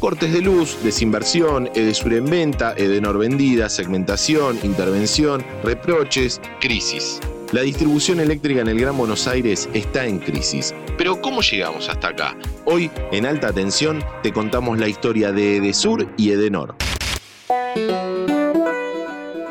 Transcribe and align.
Cortes 0.00 0.32
de 0.32 0.40
luz, 0.40 0.78
desinversión, 0.84 1.68
Edesur 1.74 2.12
en 2.12 2.26
venta, 2.26 2.72
Edenor 2.76 3.18
vendida, 3.18 3.68
segmentación, 3.68 4.56
intervención, 4.62 5.44
reproches, 5.64 6.40
crisis. 6.60 7.18
La 7.50 7.62
distribución 7.62 8.20
eléctrica 8.20 8.60
en 8.60 8.68
el 8.68 8.78
Gran 8.78 8.96
Buenos 8.96 9.26
Aires 9.26 9.68
está 9.74 10.06
en 10.06 10.20
crisis. 10.20 10.72
Pero 10.96 11.20
¿cómo 11.20 11.42
llegamos 11.42 11.88
hasta 11.88 12.08
acá? 12.08 12.36
Hoy, 12.64 12.92
en 13.10 13.26
alta 13.26 13.52
tensión, 13.52 14.04
te 14.22 14.32
contamos 14.32 14.78
la 14.78 14.86
historia 14.86 15.32
de 15.32 15.56
Edesur 15.56 16.08
y 16.16 16.30
Edenor. 16.30 16.76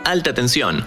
Alta 0.06 0.34
tensión. 0.34 0.86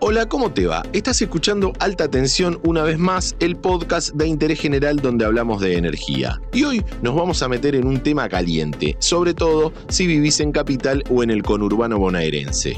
Hola, 0.00 0.26
¿cómo 0.26 0.52
te 0.52 0.64
va? 0.68 0.84
Estás 0.92 1.20
escuchando 1.22 1.72
Alta 1.80 2.08
Tensión 2.08 2.60
una 2.62 2.84
vez 2.84 3.00
más, 3.00 3.34
el 3.40 3.56
podcast 3.56 4.14
de 4.14 4.28
interés 4.28 4.60
general 4.60 5.00
donde 5.00 5.24
hablamos 5.24 5.60
de 5.60 5.76
energía. 5.76 6.40
Y 6.52 6.62
hoy 6.62 6.84
nos 7.02 7.16
vamos 7.16 7.42
a 7.42 7.48
meter 7.48 7.74
en 7.74 7.84
un 7.84 8.00
tema 8.00 8.28
caliente, 8.28 8.94
sobre 9.00 9.34
todo 9.34 9.72
si 9.88 10.06
vivís 10.06 10.38
en 10.38 10.52
capital 10.52 11.02
o 11.10 11.24
en 11.24 11.30
el 11.30 11.42
conurbano 11.42 11.98
bonaerense. 11.98 12.76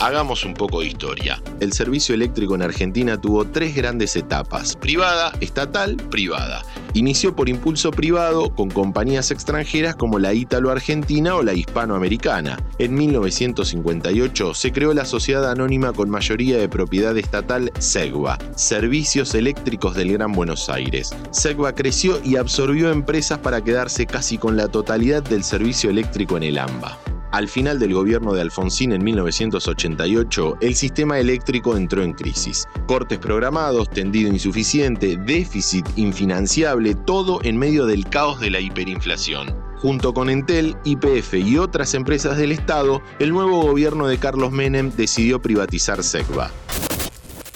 Hagamos 0.00 0.46
un 0.46 0.54
poco 0.54 0.80
de 0.80 0.86
historia. 0.86 1.42
El 1.60 1.74
servicio 1.74 2.14
eléctrico 2.14 2.54
en 2.54 2.62
Argentina 2.62 3.20
tuvo 3.20 3.44
tres 3.44 3.76
grandes 3.76 4.16
etapas, 4.16 4.74
privada, 4.74 5.30
estatal, 5.42 5.98
privada. 6.10 6.62
Inició 6.94 7.36
por 7.36 7.50
impulso 7.50 7.90
privado 7.90 8.54
con 8.54 8.70
compañías 8.70 9.30
extranjeras 9.30 9.94
como 9.96 10.18
la 10.18 10.32
ítalo-argentina 10.32 11.34
o 11.34 11.42
la 11.42 11.52
hispanoamericana. 11.52 12.58
En 12.78 12.94
1958 12.94 14.54
se 14.54 14.72
creó 14.72 14.94
la 14.94 15.04
sociedad 15.04 15.50
anónima 15.50 15.92
con 15.92 16.08
mayoría 16.08 16.56
de 16.56 16.70
propiedad 16.70 17.18
estatal 17.18 17.70
SEGVA, 17.78 18.38
Servicios 18.56 19.34
Eléctricos 19.34 19.94
del 19.94 20.14
Gran 20.14 20.32
Buenos 20.32 20.70
Aires. 20.70 21.14
SEGVA 21.30 21.74
creció 21.74 22.22
y 22.24 22.36
absorbió 22.36 22.90
empresas 22.90 23.38
para 23.40 23.62
quedarse 23.62 24.06
casi 24.06 24.38
con 24.38 24.56
la 24.56 24.68
totalidad 24.68 25.22
del 25.22 25.44
servicio 25.44 25.90
eléctrico 25.90 26.38
en 26.38 26.44
el 26.44 26.58
AMBA. 26.58 27.09
Al 27.32 27.46
final 27.46 27.78
del 27.78 27.94
gobierno 27.94 28.32
de 28.32 28.40
Alfonsín 28.40 28.92
en 28.92 29.04
1988, 29.04 30.58
el 30.60 30.74
sistema 30.74 31.20
eléctrico 31.20 31.76
entró 31.76 32.02
en 32.02 32.12
crisis. 32.12 32.66
Cortes 32.86 33.18
programados, 33.18 33.88
tendido 33.88 34.28
insuficiente, 34.32 35.16
déficit 35.16 35.86
infinanciable, 35.94 36.96
todo 36.96 37.38
en 37.44 37.56
medio 37.56 37.86
del 37.86 38.08
caos 38.08 38.40
de 38.40 38.50
la 38.50 38.58
hiperinflación. 38.58 39.54
Junto 39.78 40.12
con 40.12 40.28
Entel, 40.28 40.76
IPF 40.84 41.34
y 41.34 41.56
otras 41.56 41.94
empresas 41.94 42.36
del 42.36 42.50
Estado, 42.50 43.00
el 43.20 43.30
nuevo 43.30 43.62
gobierno 43.62 44.08
de 44.08 44.18
Carlos 44.18 44.50
Menem 44.50 44.90
decidió 44.90 45.40
privatizar 45.40 46.02
SECVA. 46.02 46.50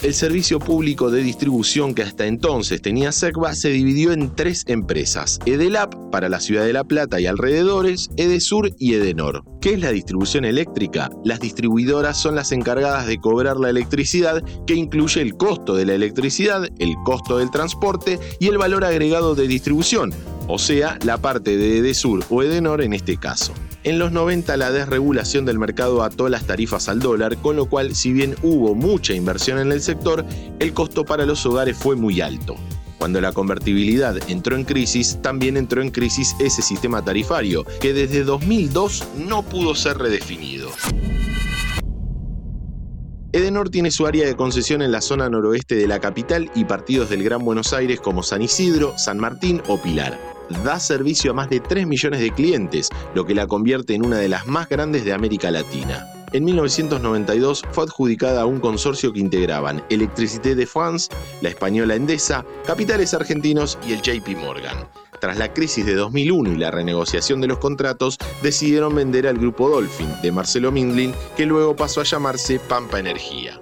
El 0.05 0.13
servicio 0.13 0.59
público 0.59 1.11
de 1.11 1.23
distribución 1.23 1.95
que 1.95 2.03
hasta 2.03 2.27
entonces 2.27 2.83
tenía 2.83 3.11
SECVA 3.11 3.55
se 3.55 3.71
dividió 3.71 4.13
en 4.13 4.37
tres 4.37 4.65
empresas, 4.67 5.39
Edelap 5.47 5.95
para 6.11 6.29
la 6.29 6.41
ciudad 6.41 6.67
de 6.67 6.75
La 6.75 6.85
Plata 6.85 7.23
y 7.23 7.27
alrededores, 7.27 8.11
Edesur 8.19 8.71
y 8.79 8.93
Edenor. 8.93 9.45
¿Qué 9.63 9.73
es 9.73 9.81
la 9.81 9.93
distribución 9.93 10.45
eléctrica? 10.45 11.09
Las 11.25 11.41
distribuidoras 11.41 12.21
son 12.21 12.35
las 12.35 12.53
encargadas 12.53 13.07
de 13.07 13.17
cobrar 13.17 13.57
la 13.57 13.71
electricidad 13.71 14.45
que 14.67 14.75
incluye 14.75 15.23
el 15.23 15.39
costo 15.39 15.75
de 15.75 15.87
la 15.87 15.95
electricidad, 15.95 16.69
el 16.79 16.95
costo 17.07 17.39
del 17.39 17.51
transporte 17.51 18.19
y 18.39 18.49
el 18.49 18.59
valor 18.59 18.85
agregado 18.85 19.35
de 19.35 19.49
distribución, 19.49 20.13
o 20.47 20.59
sea, 20.59 20.99
la 21.05 21.19
parte 21.19 21.57
de 21.57 21.79
Edesur 21.79 22.25
o 22.31 22.43
Edenor 22.43 22.83
en 22.83 22.93
este 22.93 23.17
caso. 23.17 23.53
En 23.83 23.99
los 23.99 24.13
90 24.13 24.57
la 24.57 24.71
desregulación 24.71 25.45
del 25.45 25.59
mercado 25.59 26.03
ató 26.03 26.29
las 26.29 26.47
tarifas 26.47 26.89
al 26.89 27.01
dólar, 27.01 27.37
con 27.39 27.57
lo 27.57 27.67
cual 27.67 27.95
si 27.95 28.13
bien 28.13 28.37
hubo 28.43 28.75
mucha 28.75 29.15
inversión 29.15 29.59
en 29.59 29.73
el 29.73 29.83
sector, 29.83 30.25
el 30.59 30.73
costo 30.73 31.05
para 31.05 31.27
los 31.27 31.45
hogares 31.47 31.77
fue 31.77 31.97
muy 31.97 32.21
alto. 32.21 32.57
Cuando 32.99 33.21
la 33.21 33.33
convertibilidad 33.33 34.17
entró 34.31 34.57
en 34.57 34.65
crisis, 34.65 35.19
también 35.21 35.57
entró 35.57 35.83
en 35.83 35.91
crisis 35.91 36.35
ese 36.39 36.63
sistema 36.63 37.05
tarifario, 37.05 37.67
que 37.81 37.93
desde 37.93 38.25
2002 38.25 39.05
no 39.27 39.43
pudo 39.43 39.75
ser 39.75 39.99
redefinido. 39.99 40.71
Edenor 43.33 43.69
tiene 43.69 43.91
su 43.91 44.07
área 44.07 44.25
de 44.27 44.37
concesión 44.37 44.81
en 44.81 44.93
la 44.93 45.01
zona 45.01 45.29
noroeste 45.29 45.75
de 45.75 45.89
la 45.89 45.99
capital 45.99 46.51
y 46.55 46.65
partidos 46.65 47.11
del 47.11 47.25
Gran 47.25 47.45
Buenos 47.45 47.73
Aires 47.73 48.01
como 48.01 48.23
San 48.23 48.43
Isidro, 48.43 48.97
San 48.97 49.19
Martín 49.19 49.61
o 49.67 49.77
Pilar 49.77 50.34
da 50.65 50.81
servicio 50.81 51.31
a 51.31 51.35
más 51.35 51.51
de 51.51 51.61
3 51.61 51.87
millones 51.87 52.21
de 52.21 52.33
clientes, 52.33 52.91
lo 53.15 53.25
que 53.25 53.35
la 53.35 53.47
convierte 53.47 53.95
en 53.95 54.05
una 54.05 54.19
de 54.19 54.29
las 54.29 54.47
más 54.47 54.69
grandes 54.69 55.05
de 55.05 55.13
América 55.13 55.51
Latina. 55.51 56.07
En 56.35 56.45
1992 56.45 57.63
fue 57.71 57.85
adjudicada 57.85 58.43
a 58.43 58.47
un 58.47 58.59
consorcio 58.59 59.13
que 59.13 59.21
integraban 59.21 59.85
Electricité 59.89 60.57
de 60.57 60.67
France, 60.67 61.09
la 61.41 61.49
española 61.49 61.95
Endesa, 61.95 62.45
Capitales 62.67 63.15
Argentinos 63.15 63.79
y 63.87 63.93
el 63.93 64.03
JP 64.03 64.37
Morgan. 64.39 64.89
Tras 65.21 65.39
la 65.39 65.55
crisis 65.55 65.87
de 65.87 65.95
2001 65.95 66.53
y 66.53 66.57
la 66.57 66.73
renegociación 66.73 67.41
de 67.41 67.47
los 67.47 67.59
contratos, 67.59 68.19
decidieron 68.43 68.97
vender 68.97 69.29
al 69.29 69.39
grupo 69.39 69.71
Dolphin 69.71 70.11
de 70.23 70.33
Marcelo 70.33 70.73
Mindlin, 70.73 71.15
que 71.37 71.47
luego 71.47 71.77
pasó 71.77 72.01
a 72.01 72.05
llamarse 72.05 72.59
Pampa 72.59 72.99
Energía. 72.99 73.61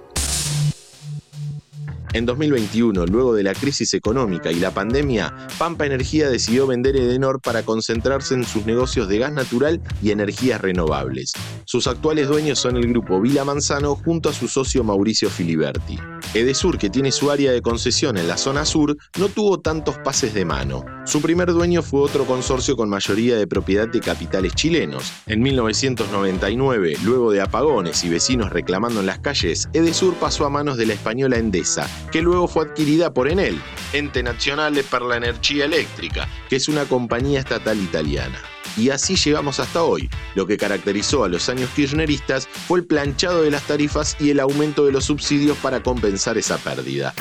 En 2.13 2.27
2021, 2.27 3.07
luego 3.07 3.33
de 3.33 3.41
la 3.41 3.55
crisis 3.55 3.95
económica 3.95 4.51
y 4.51 4.59
la 4.59 4.69
pandemia, 4.69 5.33
Pampa 5.57 5.87
Energía 5.87 6.29
decidió 6.29 6.67
vender 6.67 6.95
Edenor 6.95 7.41
para 7.41 7.63
concentrarse 7.63 8.35
en 8.35 8.45
sus 8.45 8.67
negocios 8.67 9.07
de 9.07 9.17
gas 9.17 9.33
natural 9.33 9.81
y 9.99 10.11
energías 10.11 10.61
renovables. 10.61 11.33
Sus 11.65 11.87
actuales 11.87 12.27
dueños 12.27 12.59
son 12.59 12.77
el 12.77 12.87
grupo 12.87 13.19
Vila 13.19 13.43
Manzano 13.43 13.95
junto 13.95 14.29
a 14.29 14.33
su 14.33 14.47
socio 14.47 14.83
Mauricio 14.83 15.31
Filiberti. 15.31 15.97
Edesur, 16.35 16.77
que 16.77 16.89
tiene 16.89 17.11
su 17.11 17.31
área 17.31 17.51
de 17.51 17.61
concesión 17.61 18.17
en 18.17 18.27
la 18.27 18.37
zona 18.37 18.65
sur, 18.65 18.95
no 19.19 19.29
tuvo 19.29 19.59
tantos 19.59 19.97
pases 19.99 20.33
de 20.33 20.45
mano. 20.45 20.83
Su 21.05 21.21
primer 21.21 21.51
dueño 21.51 21.81
fue 21.81 22.01
otro 22.01 22.25
consorcio 22.25 22.75
con 22.75 22.89
mayoría 22.89 23.37
de 23.37 23.45
propiedad 23.45 23.87
de 23.87 23.99
capitales 23.99 24.55
chilenos. 24.55 25.11
En 25.27 25.41
1999, 25.41 26.97
luego 27.03 27.31
de 27.31 27.41
apagones 27.41 28.03
y 28.03 28.09
vecinos 28.09 28.51
reclamando 28.51 28.99
en 28.99 29.05
las 29.05 29.19
calles, 29.19 29.69
Edesur 29.73 30.15
pasó 30.15 30.45
a 30.45 30.49
manos 30.49 30.77
de 30.77 30.87
la 30.87 30.93
española 30.93 31.37
Endesa, 31.37 31.87
que 32.11 32.21
luego 32.21 32.47
fue 32.47 32.65
adquirida 32.65 33.13
por 33.13 33.27
Enel, 33.29 33.59
Ente 33.93 34.23
Nazionale 34.23 34.83
per 34.83 35.01
la 35.01 35.17
Energía 35.17 35.65
Eléctrica, 35.65 36.27
que 36.49 36.55
es 36.55 36.67
una 36.67 36.85
compañía 36.85 37.39
estatal 37.39 37.77
italiana. 37.79 38.39
Y 38.75 38.89
así 38.89 39.15
llegamos 39.15 39.59
hasta 39.59 39.83
hoy. 39.83 40.09
Lo 40.35 40.47
que 40.47 40.57
caracterizó 40.57 41.23
a 41.23 41.29
los 41.29 41.47
años 41.49 41.69
kirchneristas 41.75 42.47
fue 42.47 42.79
el 42.79 42.85
planchado 42.85 43.43
de 43.43 43.51
las 43.51 43.63
tarifas 43.63 44.17
y 44.19 44.31
el 44.31 44.39
aumento 44.39 44.85
de 44.85 44.91
los 44.91 45.05
subsidios 45.05 45.57
para 45.57 45.83
compensar 45.83 46.37
esa 46.37 46.57
pérdida. 46.57 47.13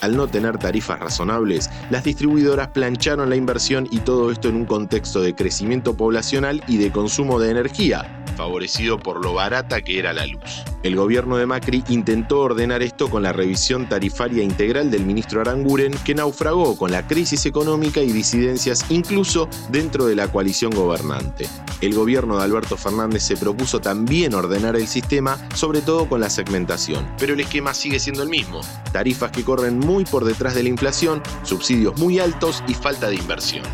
Al 0.00 0.16
no 0.16 0.28
tener 0.28 0.58
tarifas 0.58 0.98
razonables, 0.98 1.70
las 1.90 2.04
distribuidoras 2.04 2.68
plancharon 2.68 3.30
la 3.30 3.36
inversión 3.36 3.88
y 3.90 4.00
todo 4.00 4.30
esto 4.30 4.48
en 4.48 4.56
un 4.56 4.66
contexto 4.66 5.22
de 5.22 5.34
crecimiento 5.34 5.96
poblacional 5.96 6.62
y 6.68 6.76
de 6.76 6.92
consumo 6.92 7.40
de 7.40 7.50
energía, 7.50 8.22
favorecido 8.36 8.98
por 8.98 9.24
lo 9.24 9.32
barata 9.32 9.80
que 9.80 9.98
era 9.98 10.12
la 10.12 10.26
luz. 10.26 10.62
El 10.84 10.96
gobierno 10.96 11.38
de 11.38 11.46
Macri 11.46 11.82
intentó 11.88 12.40
ordenar 12.40 12.82
esto 12.82 13.08
con 13.08 13.22
la 13.22 13.32
revisión 13.32 13.88
tarifaria 13.88 14.44
integral 14.44 14.90
del 14.90 15.06
ministro 15.06 15.40
Aranguren, 15.40 15.94
que 16.04 16.14
naufragó 16.14 16.76
con 16.76 16.92
la 16.92 17.06
crisis 17.06 17.46
económica 17.46 18.02
y 18.02 18.12
disidencias 18.12 18.84
incluso 18.90 19.48
dentro 19.70 20.04
de 20.04 20.14
la 20.14 20.28
coalición 20.28 20.72
gobernante. 20.72 21.48
El 21.80 21.94
gobierno 21.94 22.36
de 22.36 22.44
Alberto 22.44 22.76
Fernández 22.76 23.22
se 23.22 23.38
propuso 23.38 23.80
también 23.80 24.34
ordenar 24.34 24.76
el 24.76 24.86
sistema, 24.86 25.38
sobre 25.54 25.80
todo 25.80 26.06
con 26.06 26.20
la 26.20 26.28
segmentación, 26.28 27.08
pero 27.18 27.32
el 27.32 27.40
esquema 27.40 27.72
sigue 27.72 27.98
siendo 27.98 28.22
el 28.22 28.28
mismo. 28.28 28.60
Tarifas 28.92 29.30
que 29.30 29.42
corren 29.42 29.78
muy 29.78 30.04
por 30.04 30.26
detrás 30.26 30.54
de 30.54 30.64
la 30.64 30.68
inflación, 30.68 31.22
subsidios 31.44 31.98
muy 31.98 32.18
altos 32.18 32.62
y 32.68 32.74
falta 32.74 33.08
de 33.08 33.16
inversión. 33.16 33.64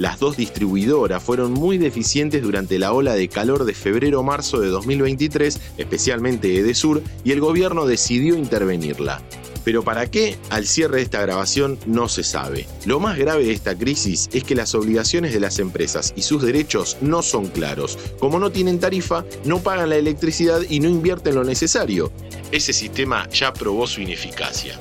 Las 0.00 0.18
dos 0.18 0.38
distribuidoras 0.38 1.22
fueron 1.22 1.52
muy 1.52 1.76
deficientes 1.76 2.40
durante 2.42 2.78
la 2.78 2.94
ola 2.94 3.12
de 3.12 3.28
calor 3.28 3.66
de 3.66 3.74
febrero-marzo 3.74 4.58
de 4.58 4.68
2023, 4.68 5.60
especialmente 5.76 6.56
Edesur, 6.56 7.02
y 7.22 7.32
el 7.32 7.40
gobierno 7.40 7.84
decidió 7.84 8.34
intervenirla. 8.34 9.20
Pero 9.62 9.84
para 9.84 10.10
qué, 10.10 10.38
al 10.48 10.66
cierre 10.66 10.96
de 10.96 11.02
esta 11.02 11.20
grabación 11.20 11.78
no 11.84 12.08
se 12.08 12.24
sabe. 12.24 12.66
Lo 12.86 12.98
más 12.98 13.18
grave 13.18 13.44
de 13.44 13.52
esta 13.52 13.76
crisis 13.76 14.30
es 14.32 14.42
que 14.42 14.54
las 14.54 14.74
obligaciones 14.74 15.34
de 15.34 15.40
las 15.40 15.58
empresas 15.58 16.14
y 16.16 16.22
sus 16.22 16.40
derechos 16.40 16.96
no 17.02 17.20
son 17.20 17.48
claros. 17.48 17.98
Como 18.18 18.38
no 18.38 18.50
tienen 18.50 18.80
tarifa, 18.80 19.26
no 19.44 19.58
pagan 19.58 19.90
la 19.90 19.96
electricidad 19.96 20.62
y 20.66 20.80
no 20.80 20.88
invierten 20.88 21.34
lo 21.34 21.44
necesario. 21.44 22.10
Ese 22.52 22.72
sistema 22.72 23.28
ya 23.28 23.52
probó 23.52 23.86
su 23.86 24.00
ineficacia. 24.00 24.78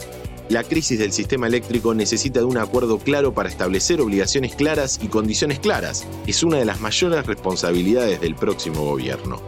La 0.50 0.64
crisis 0.64 0.98
del 0.98 1.12
sistema 1.12 1.46
eléctrico 1.46 1.94
necesita 1.94 2.40
de 2.40 2.46
un 2.48 2.58
acuerdo 2.58 2.98
claro 2.98 3.36
para 3.36 3.50
establecer 3.50 4.02
obligaciones 4.02 4.56
claras 4.56 5.00
y 5.00 5.08
condiciones 5.08 5.60
claras. 5.60 6.08
Es 6.26 6.42
una 6.42 6.58
de 6.58 6.66
las 6.66 6.82
mayores 6.82 7.28
responsabilidades 7.28 8.20
del 8.20 8.34
próximo 8.34 8.84
gobierno. 8.84 9.44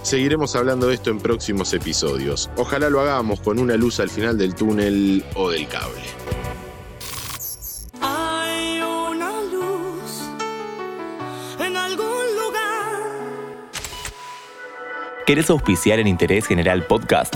Seguiremos 0.00 0.56
hablando 0.56 0.86
de 0.86 0.94
esto 0.94 1.10
en 1.10 1.18
próximos 1.18 1.74
episodios. 1.74 2.48
Ojalá 2.56 2.88
lo 2.88 3.00
hagamos 3.00 3.40
con 3.40 3.58
una 3.58 3.76
luz 3.76 4.00
al 4.00 4.08
final 4.08 4.38
del 4.38 4.54
túnel 4.54 5.22
o 5.34 5.50
del 5.50 5.68
cable. 5.68 6.00
Hay 8.00 8.80
una 8.80 9.42
luz 9.42 10.22
en 11.60 11.76
algún 11.76 12.34
lugar. 12.34 13.68
¿Querés 15.26 15.50
auspiciar 15.50 15.98
en 15.98 16.06
Interés 16.06 16.46
General 16.46 16.86
Podcast? 16.86 17.34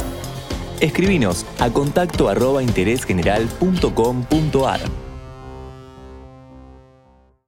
Escribinos 0.81 1.45
a 1.59 1.71
contacto 1.71 2.29
arroba 2.29 2.63
interésgeneral.com.ar. 2.63 5.10